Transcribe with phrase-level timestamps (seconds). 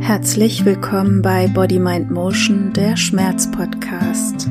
[0.00, 4.46] Herzlich willkommen bei Body Mind Motion, der Schmerz-Podcast.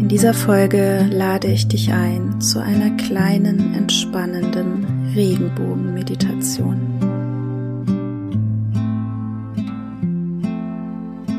[0.00, 6.76] In dieser Folge lade ich dich ein zu einer kleinen, entspannenden Regenbogen-Meditation.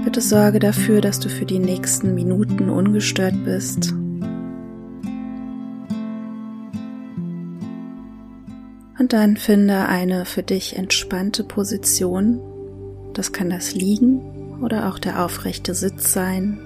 [0.04, 3.94] Bitte sorge dafür, dass du für die nächsten Minuten ungestört bist
[9.02, 12.40] Und dann finde eine für dich entspannte Position.
[13.16, 16.60] Das kann das Liegen oder auch der aufrechte Sitz sein.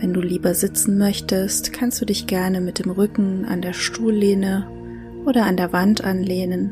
[0.00, 4.66] Wenn du lieber sitzen möchtest, kannst du dich gerne mit dem Rücken an der Stuhllehne
[5.24, 6.70] oder an der Wand anlehnen.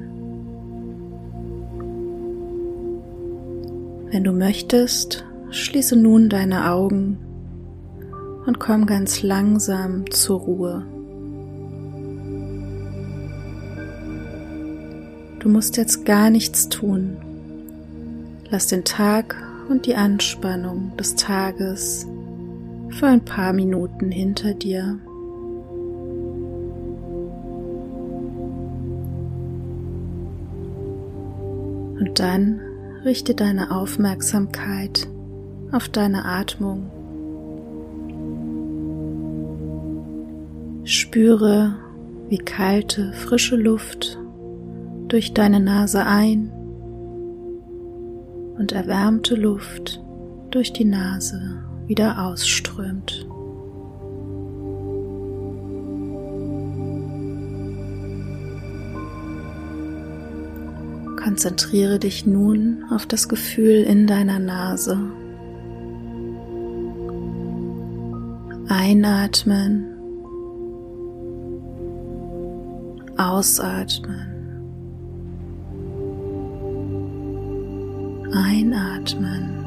[4.11, 7.17] Wenn du möchtest, schließe nun deine Augen
[8.45, 11.02] und komm ganz langsam zur Ruhe.
[15.43, 17.17] Du musst jetzt gar nichts tun.
[18.49, 19.37] Lass den Tag
[19.69, 22.07] und die Anspannung des Tages
[22.91, 25.01] für ein paar Minuten hinter dir.
[31.99, 32.61] Und dann
[33.05, 35.09] richte deine Aufmerksamkeit
[35.73, 36.89] auf deine Atmung.
[40.85, 41.75] Spüre,
[42.29, 44.22] wie kalte, frische Luft
[45.13, 46.51] durch deine Nase ein
[48.57, 50.03] und erwärmte Luft
[50.51, 53.27] durch die Nase wieder ausströmt.
[61.23, 64.99] Konzentriere dich nun auf das Gefühl in deiner Nase.
[68.67, 69.89] Einatmen,
[73.19, 74.32] ausatmen.
[78.35, 79.65] Einatmen,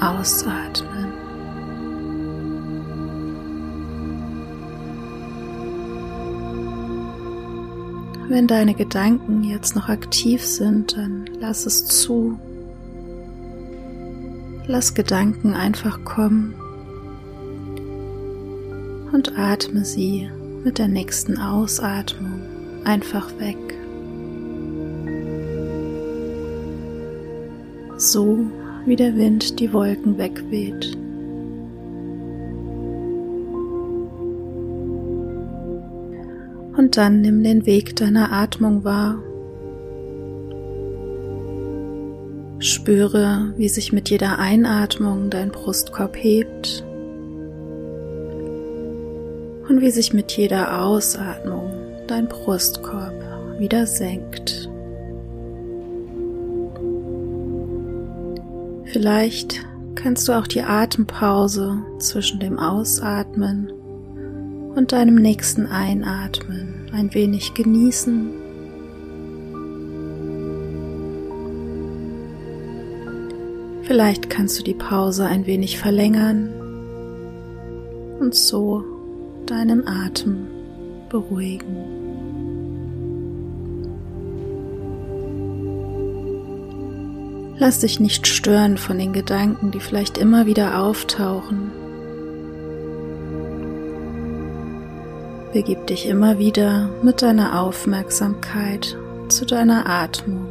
[0.00, 1.12] ausatmen.
[8.28, 12.38] Wenn deine Gedanken jetzt noch aktiv sind, dann lass es zu.
[14.66, 16.54] Lass Gedanken einfach kommen
[19.12, 20.28] und atme sie
[20.64, 22.40] mit der nächsten Ausatmung
[22.84, 23.56] einfach weg.
[28.14, 28.38] So
[28.86, 30.96] wie der Wind die Wolken wegweht.
[36.76, 39.18] Und dann nimm den Weg deiner Atmung wahr.
[42.60, 46.84] Spüre, wie sich mit jeder Einatmung dein Brustkorb hebt
[49.68, 51.72] und wie sich mit jeder Ausatmung
[52.06, 53.14] dein Brustkorb
[53.58, 54.70] wieder senkt.
[58.94, 59.66] Vielleicht
[59.96, 63.72] kannst du auch die Atempause zwischen dem Ausatmen
[64.76, 68.30] und deinem nächsten Einatmen ein wenig genießen.
[73.82, 76.50] Vielleicht kannst du die Pause ein wenig verlängern
[78.20, 78.84] und so
[79.46, 80.46] deinen Atem
[81.08, 82.03] beruhigen.
[87.56, 91.70] Lass dich nicht stören von den Gedanken, die vielleicht immer wieder auftauchen.
[95.52, 98.96] Begib dich immer wieder mit deiner Aufmerksamkeit
[99.28, 100.46] zu deiner Atmung.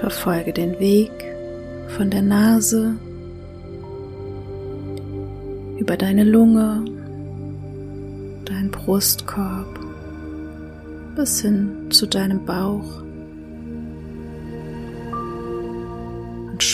[0.00, 1.12] Verfolge den Weg
[1.96, 2.96] von der Nase
[5.78, 6.84] über deine Lunge,
[8.44, 9.78] deinen Brustkorb
[11.14, 13.02] bis hin zu deinem Bauch.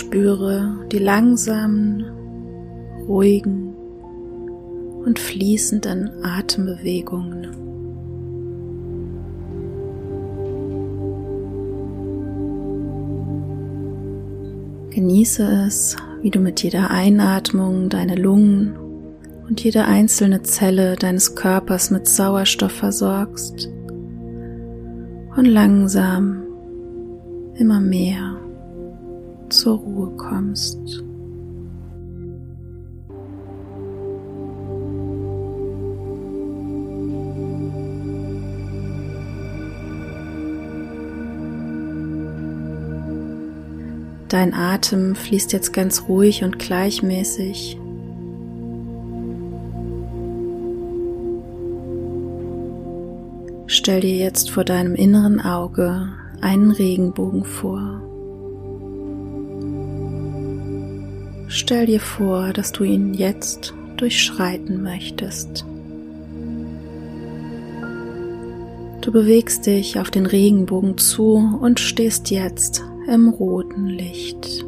[0.09, 2.03] Spüre die langsamen,
[3.07, 3.75] ruhigen
[5.05, 7.49] und fließenden Atembewegungen.
[14.89, 18.79] Genieße es, wie du mit jeder Einatmung deine Lungen
[19.47, 23.69] und jede einzelne Zelle deines Körpers mit Sauerstoff versorgst
[25.37, 26.45] und langsam
[27.59, 28.39] immer mehr
[29.51, 31.05] zur Ruhe kommst.
[44.29, 47.79] Dein Atem fließt jetzt ganz ruhig und gleichmäßig.
[53.67, 56.09] Stell dir jetzt vor deinem inneren Auge
[56.43, 57.98] einen Regenbogen vor.
[61.69, 65.67] Stell dir vor, dass du ihn jetzt durchschreiten möchtest.
[69.03, 72.83] Du bewegst dich auf den Regenbogen zu und stehst jetzt
[73.13, 74.65] im roten Licht.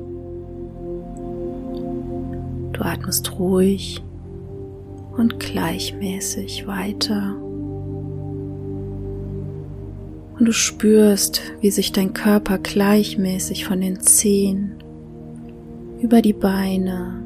[2.75, 4.03] Du atmest ruhig
[5.17, 7.35] und gleichmäßig weiter.
[10.38, 14.80] Und du spürst, wie sich dein Körper gleichmäßig von den Zehen
[16.02, 17.23] über die Beine,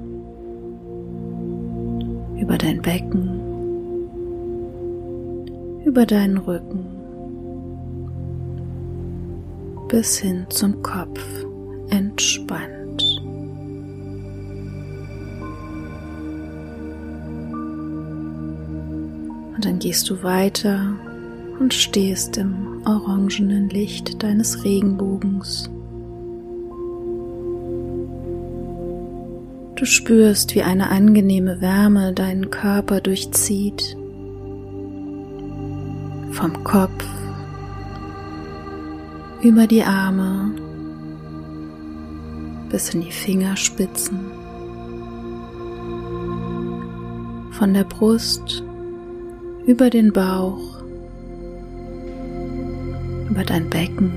[2.40, 3.40] über dein Becken,
[5.84, 6.86] über deinen Rücken
[9.88, 11.20] bis hin zum Kopf
[11.90, 13.04] entspannt.
[19.54, 20.96] Und dann gehst du weiter
[21.60, 25.70] und stehst im orangenen Licht deines Regenbogens.
[29.76, 33.96] Du spürst, wie eine angenehme Wärme deinen Körper durchzieht.
[36.30, 37.04] Vom Kopf
[39.42, 40.52] über die Arme
[42.70, 44.20] bis in die Fingerspitzen.
[47.50, 48.62] Von der Brust
[49.66, 50.82] über den Bauch,
[53.28, 54.12] über dein Becken,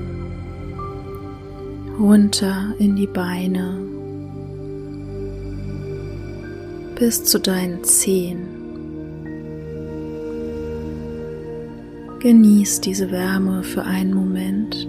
[1.98, 3.97] runter in die Beine
[6.98, 8.48] bis zu deinen Zehen.
[12.18, 14.88] Genieß diese Wärme für einen Moment.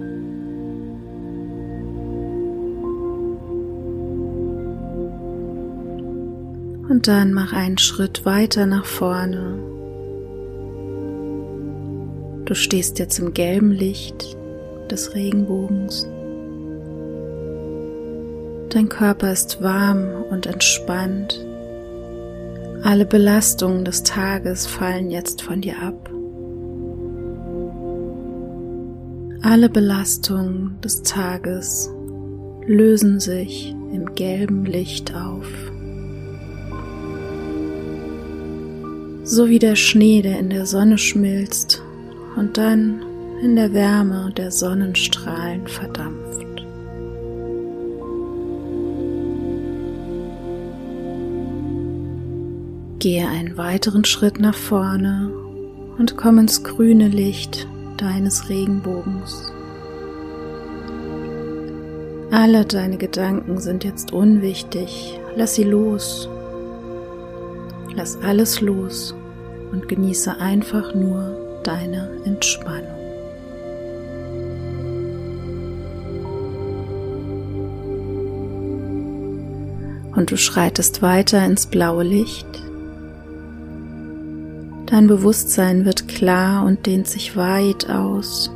[6.90, 9.60] Und dann mach einen Schritt weiter nach vorne.
[12.46, 14.36] Du stehst jetzt im gelben Licht
[14.90, 16.08] des Regenbogens.
[18.70, 21.46] Dein Körper ist warm und entspannt.
[22.82, 26.10] Alle Belastungen des Tages fallen jetzt von dir ab.
[29.42, 31.90] Alle Belastungen des Tages
[32.66, 35.48] lösen sich im gelben Licht auf.
[39.24, 41.84] So wie der Schnee, der in der Sonne schmilzt
[42.38, 43.02] und dann
[43.44, 46.49] in der Wärme der Sonnenstrahlen verdampft.
[53.00, 55.32] Gehe einen weiteren Schritt nach vorne
[55.98, 57.66] und komm ins grüne Licht
[57.96, 59.54] deines Regenbogens.
[62.30, 65.18] Alle deine Gedanken sind jetzt unwichtig.
[65.38, 66.28] Lass sie los.
[67.96, 69.16] Lass alles los
[69.72, 72.84] und genieße einfach nur deine Entspannung.
[80.18, 82.69] Und du schreitest weiter ins blaue Licht
[84.90, 88.52] Dein Bewusstsein wird klar und dehnt sich weit aus.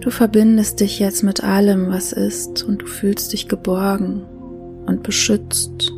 [0.00, 4.20] Du verbindest dich jetzt mit allem, was ist, und du fühlst dich geborgen
[4.84, 5.90] und beschützt.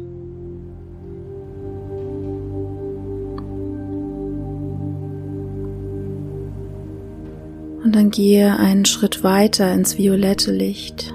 [7.83, 11.13] Und dann gehe einen Schritt weiter ins violette Licht.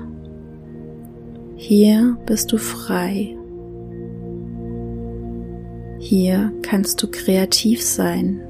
[1.55, 3.37] Hier bist du frei.
[6.13, 8.41] Hier kannst du kreativ sein.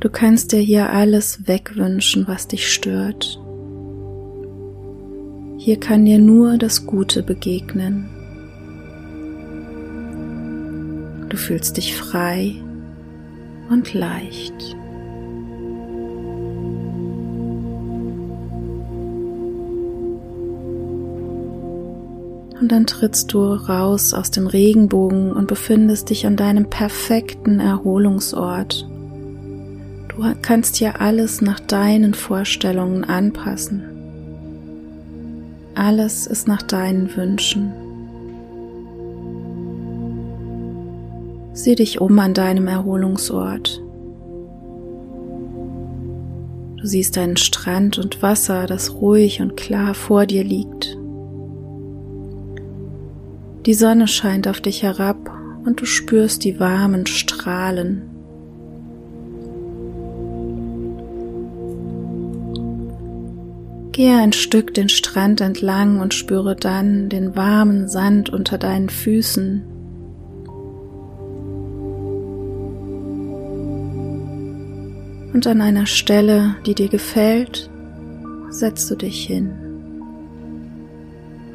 [0.00, 3.40] Du kannst dir hier alles wegwünschen, was dich stört.
[5.58, 8.08] Hier kann dir nur das Gute begegnen.
[11.28, 12.56] Du fühlst dich frei
[13.70, 14.76] und leicht.
[22.64, 28.88] Und dann trittst du raus aus dem Regenbogen und befindest dich an deinem perfekten Erholungsort.
[30.08, 33.82] Du kannst hier alles nach deinen Vorstellungen anpassen.
[35.74, 37.70] Alles ist nach deinen Wünschen.
[41.52, 43.82] Sieh dich um an deinem Erholungsort.
[46.78, 50.96] Du siehst einen Strand und Wasser, das ruhig und klar vor dir liegt.
[53.66, 55.30] Die Sonne scheint auf dich herab
[55.64, 58.02] und du spürst die warmen Strahlen.
[63.92, 69.62] Gehe ein Stück den Strand entlang und spüre dann den warmen Sand unter deinen Füßen.
[75.32, 77.70] Und an einer Stelle, die dir gefällt,
[78.50, 79.63] setzt du dich hin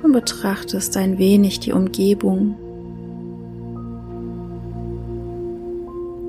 [0.04, 2.56] und betrachtest ein wenig die Umgebung.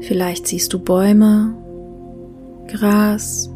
[0.01, 1.55] Vielleicht siehst du Bäume,
[2.69, 3.51] Gras,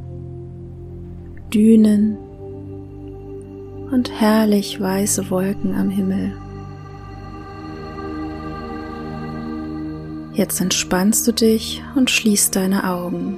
[1.52, 2.16] Dünen
[3.90, 6.32] und herrlich weiße Wolken am Himmel.
[10.32, 13.36] Jetzt entspannst du dich und schließt deine Augen.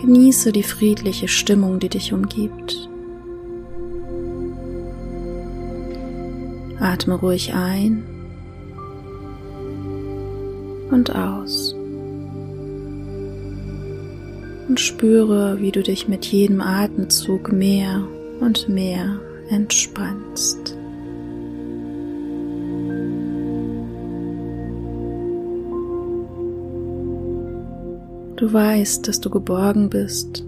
[0.00, 2.88] Genieße die friedliche Stimmung, die dich umgibt.
[6.86, 8.04] Atme ruhig ein
[10.92, 11.74] und aus.
[14.68, 18.06] Und spüre, wie du dich mit jedem Atemzug mehr
[18.40, 19.18] und mehr
[19.50, 20.76] entspannst.
[28.36, 30.44] Du weißt, dass du geborgen bist.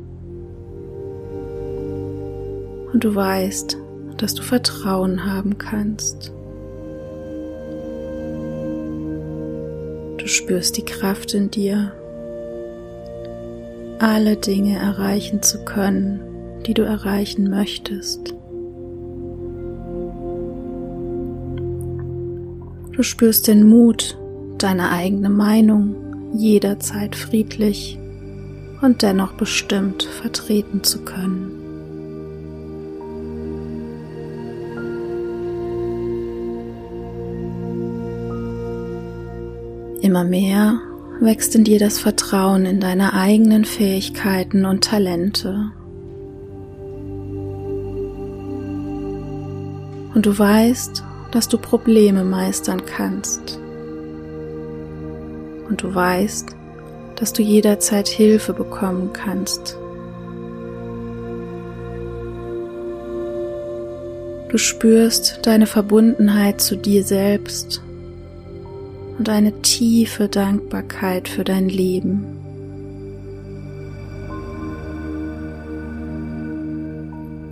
[2.92, 3.76] Und du weißt,
[4.18, 6.32] dass du Vertrauen haben kannst.
[10.18, 11.92] Du spürst die Kraft in dir,
[13.98, 16.20] alle Dinge erreichen zu können,
[16.66, 18.34] die du erreichen möchtest.
[22.92, 24.18] Du spürst den Mut,
[24.58, 25.94] deine eigene Meinung
[26.34, 27.98] jederzeit friedlich
[28.82, 31.67] und dennoch bestimmt vertreten zu können.
[40.08, 40.80] Immer mehr
[41.20, 45.70] wächst in dir das Vertrauen in deine eigenen Fähigkeiten und Talente.
[50.14, 53.60] Und du weißt, dass du Probleme meistern kannst
[55.68, 56.56] und du weißt,
[57.16, 59.76] dass du jederzeit Hilfe bekommen kannst.
[64.48, 67.82] Du spürst deine Verbundenheit zu dir selbst
[69.18, 72.24] und eine tiefe Dankbarkeit für dein Leben.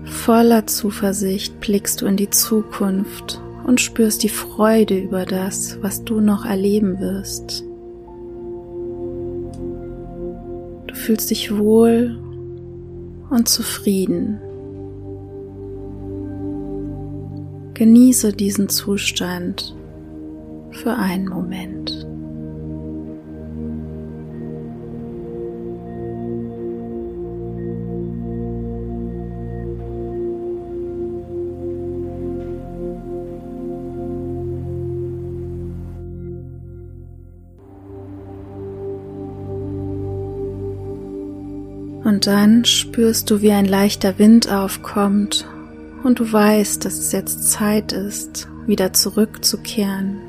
[0.04, 6.20] Voller Zuversicht blickst du in die Zukunft und spürst die Freude über das, was du
[6.20, 7.64] noch erleben wirst.
[11.06, 12.18] fühlst dich wohl
[13.30, 14.40] und zufrieden.
[17.74, 19.76] Genieße diesen Zustand
[20.76, 22.06] für einen Moment.
[42.04, 45.44] Und dann spürst du, wie ein leichter Wind aufkommt
[46.04, 50.25] und du weißt, dass es jetzt Zeit ist, wieder zurückzukehren.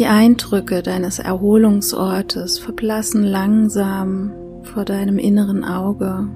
[0.00, 6.26] Die Eindrücke deines Erholungsortes verblassen langsam vor deinem inneren Auge.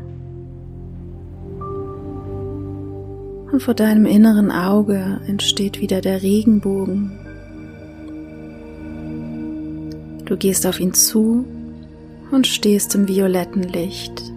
[3.50, 7.12] Und vor deinem inneren Auge entsteht wieder der Regenbogen.
[10.26, 11.46] Du gehst auf ihn zu
[12.30, 14.30] und stehst im violetten Licht.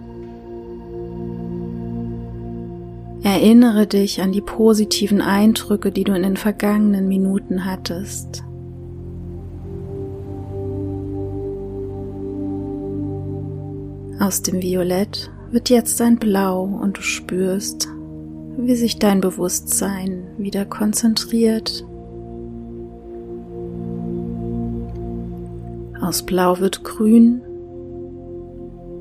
[3.22, 8.42] Erinnere dich an die positiven Eindrücke, die du in den vergangenen Minuten hattest.
[14.20, 17.88] Aus dem Violett wird jetzt ein Blau und du spürst,
[18.56, 21.84] wie sich dein Bewusstsein wieder konzentriert.
[26.00, 27.42] Aus Blau wird Grün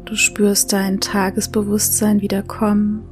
[0.05, 3.03] Du spürst dein Tagesbewusstsein wieder kommen.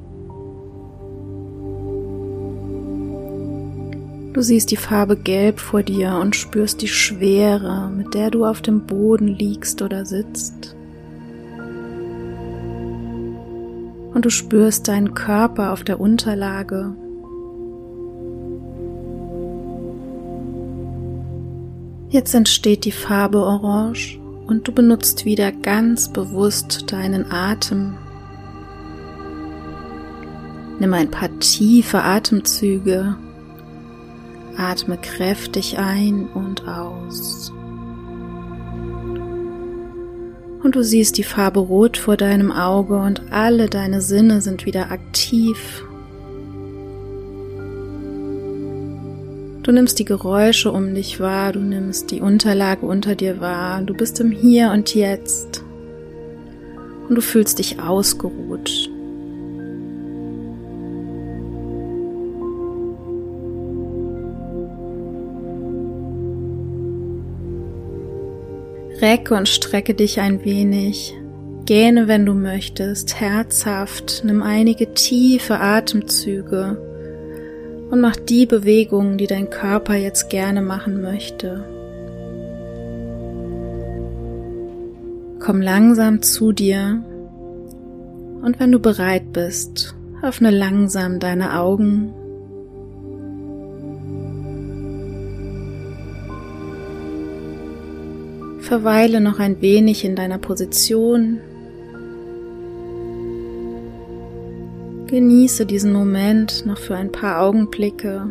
[4.31, 8.61] Du siehst die Farbe Gelb vor dir und spürst die Schwere, mit der du auf
[8.61, 10.75] dem Boden liegst oder sitzt.
[14.15, 16.95] Und du spürst deinen Körper auf der Unterlage.
[22.09, 24.17] Jetzt entsteht die Farbe Orange
[24.47, 27.97] und du benutzt wieder ganz bewusst deinen Atem.
[30.79, 33.17] Nimm ein paar tiefe Atemzüge.
[34.55, 37.51] Atme kräftig ein und aus.
[40.65, 44.89] Und du siehst die Farbe Rot vor deinem Auge und alle deine Sinne sind wieder
[44.89, 45.85] aktiv.
[49.61, 53.93] Du nimmst die Geräusche um dich wahr, du nimmst die Unterlage unter dir wahr, du
[53.93, 55.63] bist im Hier und Jetzt
[57.07, 58.89] und du fühlst dich ausgeruht.
[69.01, 71.13] Recke und strecke dich ein wenig.
[71.65, 76.77] Gähne, wenn du möchtest, herzhaft, nimm einige tiefe Atemzüge
[77.89, 81.65] und mach die Bewegungen, die dein Körper jetzt gerne machen möchte.
[85.39, 87.03] Komm langsam zu dir
[88.41, 92.13] und wenn du bereit bist, öffne langsam deine Augen.
[98.65, 101.39] Verweile noch ein wenig in deiner Position
[105.05, 108.27] Genieße diesen Moment noch für ein paar Augenblicke.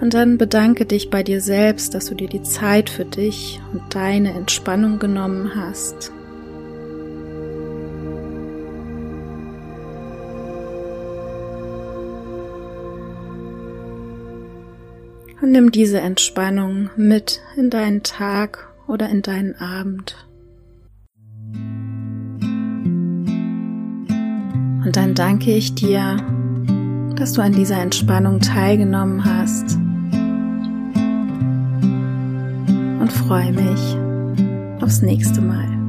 [0.00, 3.82] Und dann bedanke dich bei dir selbst, dass du dir die Zeit für dich und
[3.94, 6.10] deine Entspannung genommen hast.
[15.40, 20.28] Und nimm diese Entspannung mit in deinen Tag oder in deinen Abend.
[24.84, 26.16] Und dann danke ich dir,
[27.16, 29.76] dass du an dieser Entspannung teilgenommen hast
[33.00, 33.96] und freue mich
[34.82, 35.79] aufs nächste Mal.